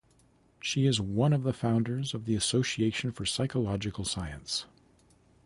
[0.59, 4.65] She is one of the founders of the Association for Psychological Science.